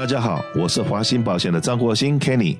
[0.00, 2.56] 大家好，我是华兴保险的张国兴 Kenny，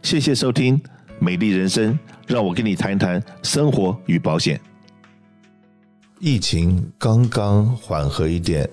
[0.00, 0.78] 谢谢收听
[1.18, 1.92] 《美丽人生》，
[2.28, 4.60] 让我跟你谈谈生活与保险。
[6.20, 8.70] 疫情刚刚缓和一点，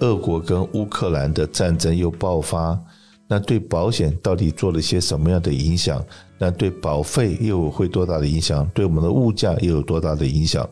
[0.00, 2.78] 俄国跟乌克兰的战争又爆发，
[3.26, 6.04] 那对保险到底做了些什么样的影响？
[6.36, 8.68] 那对保费又会多大的影响？
[8.74, 10.68] 对我们的物价又有多大的影响？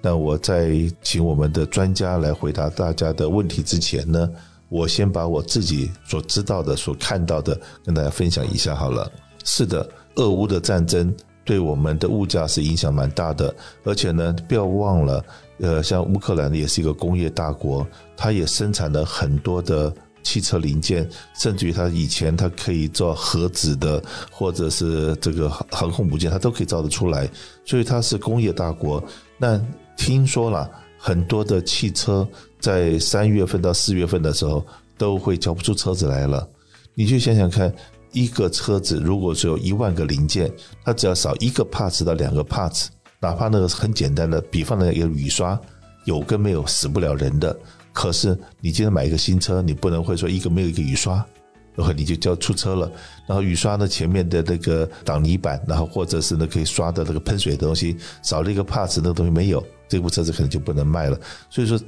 [0.00, 0.70] 那我在
[1.02, 4.30] 请我们的专家来回答大家的问题之前呢？
[4.68, 9.10] 我先把我自己所知道的、所看到的跟大家分享一下好了。
[9.44, 15.24] 是的，俄乌的战争对我们的物价是影响蛮大的，而且呢，不要忘了，
[15.60, 19.90] 呃，像乌克兰也是一个工业大国，它也生产了很多的
[20.22, 27.26] 汽车零件，甚至于它以前它可以做核子的，或者是这个航空母舰，它都可以造得出来，
[27.64, 29.02] 所以它是工业大国。
[29.38, 29.58] 那
[29.96, 32.28] 听说了很多的汽车。
[32.60, 34.66] 在三月份到四月份的时候，
[34.96, 36.46] 都会交不出车子来了。
[36.92, 37.72] 你去想想看，
[38.10, 40.52] 一个车子如果只有一万个零件，
[40.84, 42.88] 它只要少一个 parts 到两个 parts，
[43.20, 45.56] 哪怕那个很简单的，比方的一个雨刷，
[46.04, 47.56] 有跟没有死不了人的。
[47.92, 51.24] 可是你今天买一个新车，你不能会说一个没有一个雨刷，
[51.78, 52.92] 然后你就交出车了。
[53.26, 61.18] 然后雨刷呢前面的那个挡泥板，然后或者是呢可以刷的那个喷水的东西，少了一个 parts，那个东西没有，这部车子可能就不能卖了。
[61.48, 61.80] 所以说。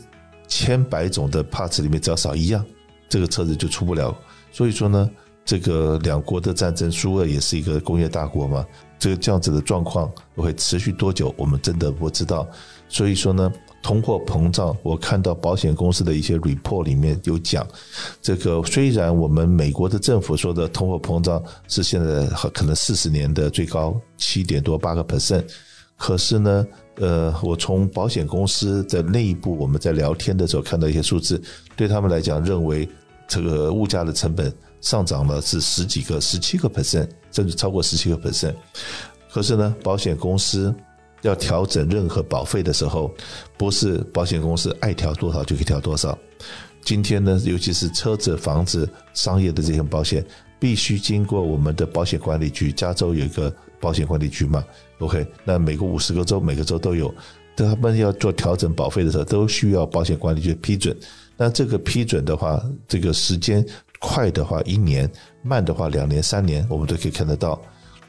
[0.53, 2.67] 千百种的 parts 里面只要少一样，
[3.09, 4.13] 这个车子就出不了。
[4.51, 5.09] 所以说呢，
[5.45, 8.67] 这个两国的战争，苏俄也是一个工业大国嘛，
[8.99, 12.45] 这个这样子的状况会持续多久，我们真的不知道。
[12.89, 13.53] 所以说呢，
[13.83, 17.67] 通货膨胀，我看到保险公司的一些 report 里面有讲，
[18.21, 25.45] 这个虽然我们美国的政府说的通货膨胀是现在可能四十年的最高七点多八个 percent，
[25.97, 26.67] 可是呢。
[26.97, 31.41] 呃，我从保险公司的内部，我们在聊天的时候看到一些数字，
[31.75, 32.87] 对他们来讲，认为
[33.27, 38.55] 这个物价的成本上涨了是十几个、十七个 percent，甚至超过十七个 percent。
[39.33, 40.75] 可是呢，保险公司
[41.23, 43.13] 要调整任何保费的时候，
[43.57, 46.17] 不是保险公司爱调多少就可以调多少。
[46.83, 50.25] 今天呢，尤其是车子、房子、商业的这些保险，
[50.59, 54.65] 必须经过我们的保险管理局，加州有一个保险管理局嘛。
[54.99, 57.15] OK，那每个五十个州，每个州都有，
[57.55, 60.97] 他们要做调整保费的时候，都需要保险管理局批准。
[61.37, 63.65] 那这个批准的话，这个时间
[63.99, 65.11] 快的话一年，
[65.43, 67.61] 慢的话两年、三年，我们都可以看得到。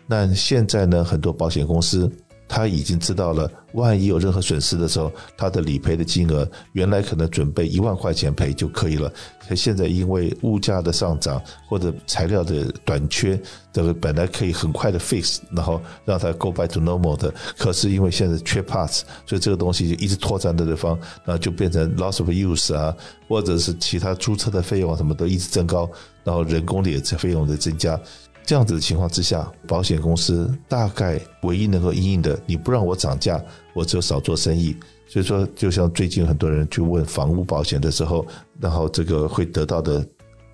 [0.08, 2.10] 那现在呢，很多保险公司。
[2.54, 9.10] 他已经知道了，万一有任何损失的时候，他的理赔的金额原来可能准备一万块钱赔就可以了。
[9.48, 13.40] 可现在因为物价的上涨或者材料的短缺，
[13.72, 22.94] 这个本来可以很快的 fix，然后让他 go back to normal 的，可是因为现在缺 parts，所以这个东西就一直拖在那地方，然后就变成 loss of use 啊，
[23.30, 25.90] 或者是其他租车的费用啊什么都一直增高，
[26.26, 27.98] 然后人工的也费用在增加。
[28.44, 33.42] 这样子的情况之下，保险公司大概唯一能够应应的，你不让我涨价，
[33.74, 34.76] 我只有少做生意。
[35.08, 38.26] 所以说，就像最近很多人去问房屋保险的时候，
[38.60, 40.06] 然后这个会得到的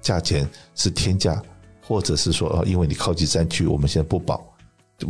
[0.01, 1.41] 价钱是天价，
[1.81, 4.43] 或者是说，哦，因为你靠近山区，我们现在不保。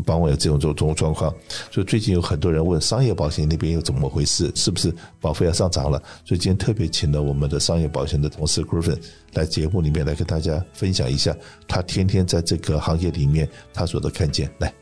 [0.06, 1.34] 帮我有这种这种状况，
[1.72, 5.98] 所以最近有很多人问商业保险那边又怎么回事，是不是保费要上涨了？
[6.26, 8.98] 所以今天特别请了我们的商业保险的同事 Griffin
[9.34, 11.36] 来节目里面来跟大家分享一下，
[11.68, 14.50] 他天天在这个行业里面他所的看见。
[14.58, 14.74] 来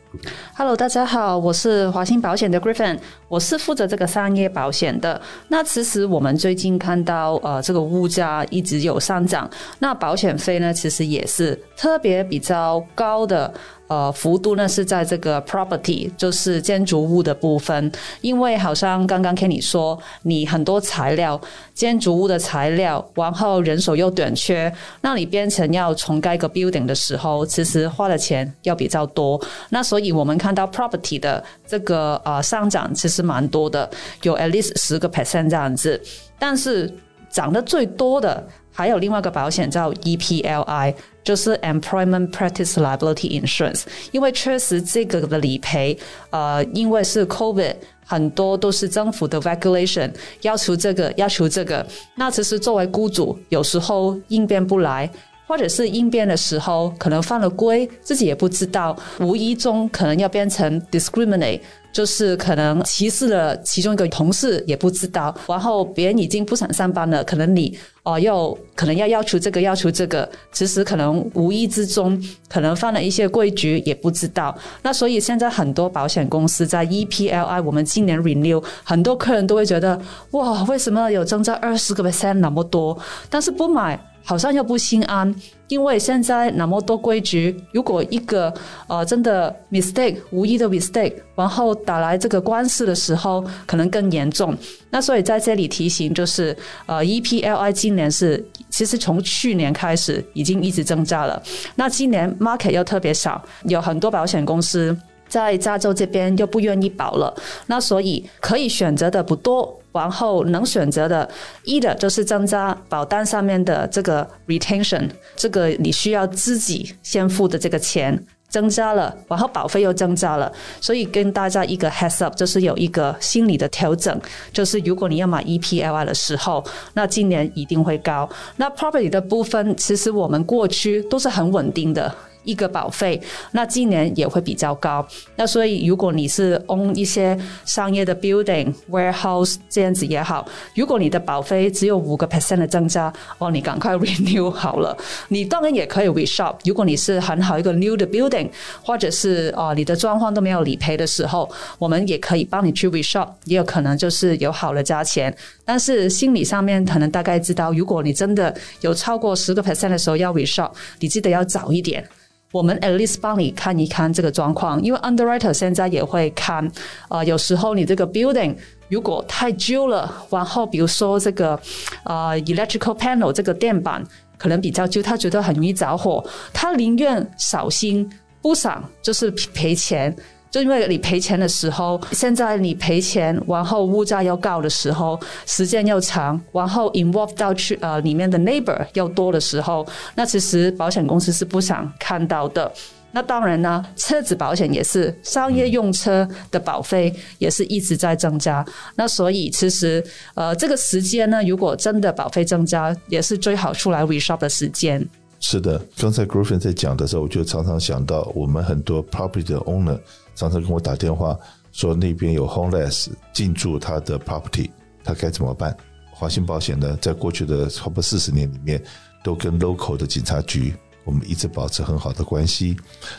[0.56, 5.22] ，Hello，大家好，我是华兴保险的 Griffin，我是负责这个商业保险的。
[5.50, 13.54] 那其实我们最近看到呃这个物价一直有上涨，那保险费呢其实也是特别比较高的。
[13.88, 17.92] 呃，幅度呢是在这个 property，就是建筑物的部分，
[18.22, 21.40] 因为好像刚刚跟你说，你很多材料，
[21.74, 29.40] 建筑物的材料，然后人手又短缺，那你变成要重盖个 building 的时候，其实花的钱要比较多。
[29.70, 33.90] 那所以我们看到 property 的这个呃上涨其实蛮多的，
[34.24, 36.02] 有 at least 十个 percent 这样子，
[36.40, 36.92] 但是
[37.30, 40.94] 涨得最多的还有另外一个保险叫 EPLI。
[41.26, 43.82] 就是 Employment Practice Liability Insurance，
[44.12, 45.98] 因为确实这个的理赔，
[46.30, 47.74] 呃，因为是 COVID，
[48.06, 50.14] 很多都是政府的 regulation
[50.44, 51.84] 要求这个要求这个，
[52.14, 55.10] 那其实作为雇主，有时候应变不来，
[55.48, 61.62] 或者是应变的时候可能犯了规，自己也不知道，无意中可能要变成 discriminate。
[61.96, 74.54] 就是可能歧视了其中一个同事也不知道，然后别人已经不想上班了，可能你哦又可能要要求这个要求这个，其实可能无意之中可能犯了一些规矩也不知道。
[74.82, 79.98] 那所以现在很多保险公司在 EPLI 我们今年 renew，很多客人都会觉得
[80.32, 83.00] 哇，为什么有增加二十个 percent 那么多？
[83.30, 83.98] 但是不买。
[84.26, 85.34] 好像又不心安，
[85.68, 88.52] 因为现在那么多规矩，如果一个
[88.88, 94.58] 呃真的 mistake 无意的 mistake，然后打来这个官司的时候，可能更严重。
[94.90, 96.58] 那所以在这里提醒就是，
[96.88, 101.42] 呃，EPLI 今年是其实从去年开始已经一直增加了，
[101.76, 104.98] 那今年 market 又特别少，有很多保险公司。
[105.28, 107.36] 在加州这边又不愿意保了，
[107.66, 111.28] 那所以可以选择的不多，然后能选择的，
[111.64, 120.52] 一的就是增加保单上面的这个 retention，这个你需要自己先付的这个钱增加了，然后保费又增加了，
[120.82, 124.20] 所以跟大家一个 heads up，就是有一个心理的调整，
[124.52, 126.64] 就是如果你要买 EPLI 的时候，
[126.94, 128.30] 那今年一定会高。
[128.58, 132.14] 那 property 的部分，其实我们过去都是很稳定的。
[132.46, 133.20] 一个保费，
[133.52, 135.06] 那今年也会比较高。
[135.36, 144.96] 那所以，如果你是 own 一些商业的 building warehouse 这样子也好，如果你的保费只有五个 percent 的增加，哦，你赶快 renew 好了。
[145.28, 146.56] 你当然也可以 reshop。
[146.64, 148.50] 如果你是很好一个 new 的 building，
[148.84, 151.50] 或者是哦你的状况都没有理赔的时候，
[151.80, 155.36] 我们也可以帮你去 reshop，也有可能就是有好的价钱。
[155.64, 162.08] 但是心理上面可能大概知道，如果你真的有超过十个 percent 的时候要 reshop，你记得要早一点。
[162.56, 166.66] 我们 at least 帮你看一看这个状况，因为 underwriter 现在也会看，
[167.10, 168.56] 啊，有时候你这个 building
[168.88, 171.60] 如果太旧了，然后比如说这个
[172.06, 174.02] 呃 electrical panel 这个电板
[174.38, 178.10] 可能比较旧，他觉得很容易着火，他宁愿扫心
[178.42, 180.16] 不想就是赔钱。
[180.56, 189.86] 就因为你赔钱的时候，现在你赔钱，然后物价又高的时候，时间又长，然后 involve 到去呃里面的 neighbor 又多的时候，
[190.16, 192.72] 那其实保险公司是不想看到的。
[193.12, 198.66] 那当然呢，车子保险也是商业用车的保费也是一直在增加。
[198.96, 200.02] 那所以其实
[200.36, 205.06] 呃这个时间呢，如果真的保费增加，也是最好出来 reshop 的时间。
[205.42, 210.00] 是的，刚才 Griffin 在讲的时候，我就常常想到我们很多 property 的 owner。
[210.36, 211.38] 上次跟我打电话
[211.72, 214.70] 说那边有 homeless 进驻他的 property，
[215.04, 215.76] 他该怎么办？
[216.12, 218.82] 华信保险呢，在过去的差不多四十年里面，
[219.24, 220.74] 都跟 local 的警察局
[221.04, 222.76] 我们一直保持很好的关系，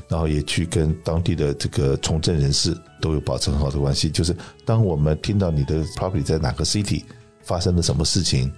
[0.09, 4.11] 然后也去跟当地的这个从政人士都有保持很好的关系。
[4.11, 4.35] 就是
[4.65, 7.05] 当我们听到你的 property 在哪个 city
[7.43, 8.51] 发生了什么事情，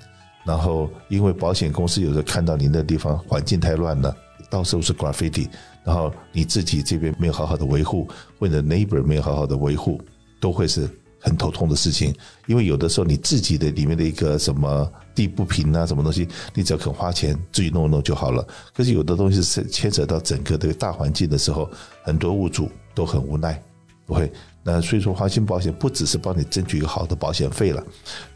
[0.46, 4.16] 然后因为保险公司有时候看到你那地方环境太乱了，
[4.50, 5.48] 到时候是 graffiti。
[5.84, 8.06] 然后你自己这边没有好好的维护，
[8.38, 10.00] 或者 neighbor 没有好好的维护，
[10.38, 12.14] 都会是很头痛的事情。
[12.46, 18.46] 因为有的时候你自己的里面的一个什么地不平啊，什么东西，你只要肯花钱自己弄一弄就好了。
[18.74, 21.70] 可是有的东西是牵扯到整个这个大环境的时候，
[22.02, 23.62] 很多物主都很无奈，
[24.04, 24.30] 不会。
[24.62, 27.82] 那所以说，华鑫保险不只是帮你争取一个好的保险费了，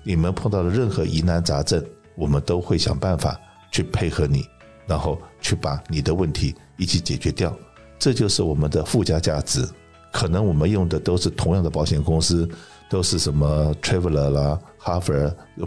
[0.03, 1.85] 你们碰到的任何疑难杂症，
[2.17, 3.39] 我们都会想办法
[3.71, 4.43] 去配合你，
[4.87, 6.55] 然后去把你的问题。
[6.79, 7.55] 一起解决掉，
[7.97, 9.65] 这就是我们的附加价值。
[10.11, 12.49] 可能我们用的都是同样的保险公司，
[12.91, 15.15] 都是什么 Traveler 啦、哈佛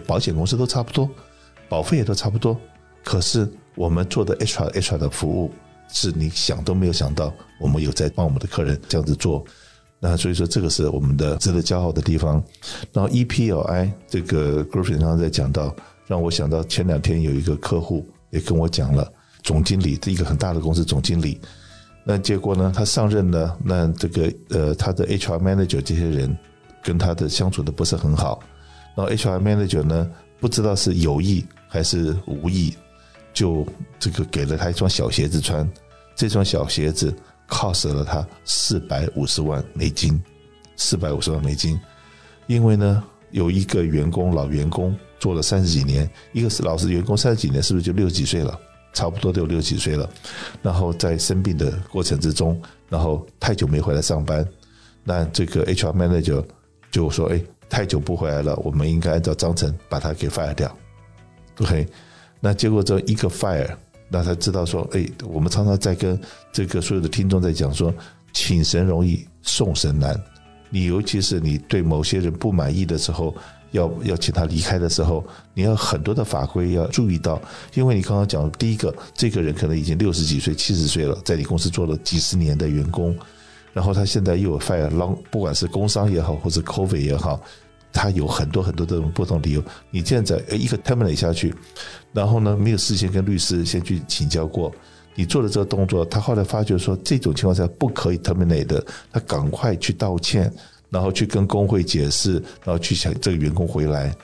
[0.06, 1.10] 保险公司都差不多，
[1.70, 2.60] 保费也都差不多。
[3.02, 5.52] 可是我们做的 HR HR 的服务，
[5.88, 7.32] 是你想都没有想到，
[7.62, 9.46] 我们有在帮我们的客人这样子做。
[10.00, 12.44] 那所以说，这个是我们的值得骄傲的地方。
[12.92, 15.74] 然后 EPLI 这个 Griffin 刚刚在讲到，
[16.08, 18.06] 让我想到前两天有一个客户
[18.36, 19.12] 也跟我讲了。
[19.42, 21.40] 总经理，这一个很大的公司总经理，
[22.04, 22.74] 那结果呢？
[22.76, 23.56] 他上任呢？
[23.64, 26.36] 那这个呃，他的 HR manager 这些人
[26.84, 28.42] 跟他的相处的不是很好。
[28.96, 32.76] 然后 HR manager 呢，不知道是有意还是无意，
[33.34, 33.66] 就
[34.00, 35.70] 这个给了他一双小鞋子穿。
[36.16, 37.16] 这双小鞋子
[37.48, 40.20] cost 了他四百五十万美金，
[40.76, 41.80] 四百五十万美金。
[42.48, 43.04] 因为呢，
[43.36, 48.58] 有一个员工老员工做了三十几年，一个是老实员工三十几年，是不是就六十几岁了？
[48.94, 50.10] 差不多都有六十几岁了，
[50.62, 54.48] 然后在生病的过程之中，然后太久没回来上班，
[55.04, 56.42] 那这个 HR manager
[56.90, 60.74] 就说：“哎，太久不回来了，我们应该按照章程把他给 fire 掉。”
[61.60, 61.86] OK，
[62.40, 63.70] 那结果这一个 fire，
[64.08, 66.18] 那他知道说：“哎，我们常常在跟
[66.54, 67.94] 这个所有的听众在讲说，
[68.32, 70.18] 请神容易送神难，
[70.70, 73.36] 你尤其是你对某些人不满意的时候。”
[73.72, 77.42] 要要请他离开的时候，你要很多的法规要注意到，
[77.74, 83.14] 因为你刚刚讲第一个，这个人可能已经六十几岁、七十岁了，在你公司做了几十年的员工，
[83.74, 87.42] 然后他现在又有 fire long，不管是工伤也好，或者 covid 也好，
[87.92, 89.62] 他有很多很多这种不同理由。
[89.92, 91.54] 你现在一个 terminate 下去，
[92.14, 94.72] 然后呢，没有事先跟律师先去请教过，
[95.16, 100.54] 你做的这个动作，他后来发觉说这种情况下不可以 terminate 的，他赶快去道歉。
[100.88, 104.16] 然后去跟工会解释，然后去想这个员工回来，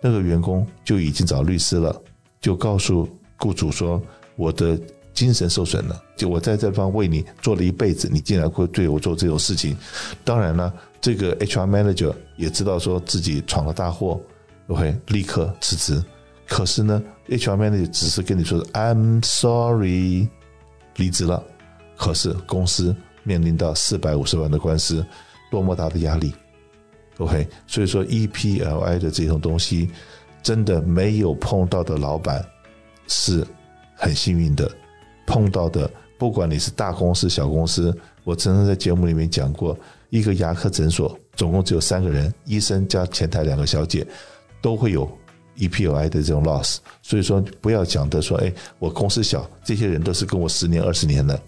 [0.00, 2.00] 那个员工就已经找律师了，
[2.40, 4.00] 就告诉雇主说
[4.36, 4.78] 我的
[5.12, 9.76] 精神受损了，就我在这方为你做了一辈子，你竟然会对我做这种事情。
[10.24, 14.18] 当然了，这个 HR manager 也知道说自己闯了大祸，
[14.68, 16.02] 会立刻辞职。
[16.46, 20.28] 可是呢，HR 经理只是跟你说 I'm sorry，
[20.96, 21.42] 离职了。
[21.96, 25.04] 可是公司面临到四百五十万的官司，
[25.50, 26.34] 多么大的压力
[27.18, 29.90] ？OK，所以说 EPLI 的这种东西，
[30.42, 32.44] 真的没有碰到的老板
[33.06, 33.46] 是
[33.94, 34.70] 很幸运的。
[35.26, 39.78] 碰到的，不管你是大公司、小公司，我曾经在节目里面讲过，
[40.10, 44.06] 一个牙科诊所总共只有三个人，医生加前台两个小姐，
[44.60, 45.10] 都会有
[45.58, 46.78] EPOI 的这种 loss。
[47.02, 51.40] 所以说，不要讲的说，哎，我公司小，这些人都是跟我十年、二十年的。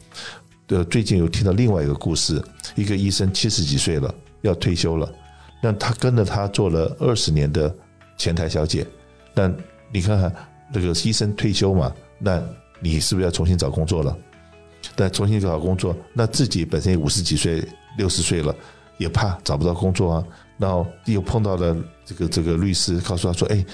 [0.66, 2.42] 对，最近有听到另外一个故事，
[2.74, 5.08] 一个医生七十几岁了，要退休了，
[5.62, 7.72] 那他跟着他做了二十年的
[8.18, 8.84] 前台小姐，
[9.32, 9.54] 但
[9.92, 10.34] 你看看
[10.72, 12.42] 那个医生退休嘛，那
[12.80, 14.16] 你是不是要重新找工作了？
[14.96, 17.64] 但重新找工作，那自己本身也五十几岁、
[17.96, 18.52] 六十岁了，
[18.98, 20.24] 也怕找不到工作啊。
[20.58, 23.64] 然后又碰到了这个这个律师，告诉他说：“哎。”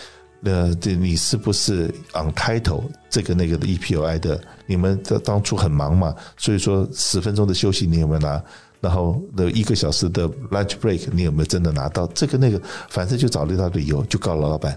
[0.45, 4.41] 那这你是不是 on title 这个那个的 EPOI 的？
[4.67, 8.43] 你们这当初很忙嘛，所以说十分钟的休息你有没有拿？
[8.81, 12.05] 然后那一个小时的 lunch break 你有没有真的拿到？
[12.09, 14.77] 这个那个，反正就找了一大理由就告了老板。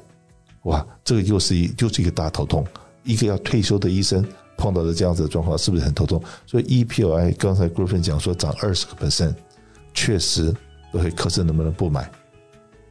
[0.66, 2.64] 哇，这个又是一就是一个大头痛。
[3.04, 4.24] 一个要退休的医生
[4.58, 6.22] 碰到的这样子的状况，是不是很头痛？
[6.46, 9.34] 所以 EPOI 刚才 Griffin 讲说涨二十个 percent，
[9.94, 10.54] 确实
[10.92, 12.10] 会，可是能不能不买？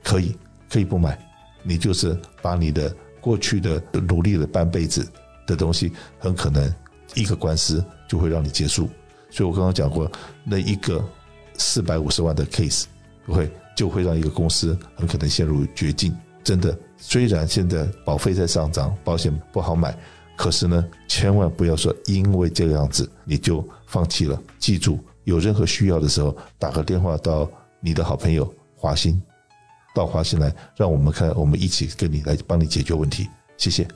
[0.03, 0.37] 可以，
[0.69, 1.17] 可以不买。
[1.65, 5.05] 你就是把你的过去的努力了半辈子
[5.47, 6.73] 的东西，很可能
[7.15, 8.89] 一个官司就会让你结束。
[9.31, 10.09] 所以我刚刚讲过，
[10.45, 11.05] 那一个
[11.57, 12.85] 四百五十万的 case
[13.27, 16.15] 不会就会让一个公司很可能陷入绝境。
[16.45, 19.97] 真的，虽然现在保费在上涨，保险不好买，
[20.37, 24.41] 可是呢，千万不要说因为这个样子你就放弃了。
[24.59, 29.21] 记住，有任何需要的时候，打个电话到你的好朋友华兴。
[29.95, 33.29] 到华信来，让我们看，我们一起跟你来帮你解决问题。
[33.57, 33.87] 谢谢。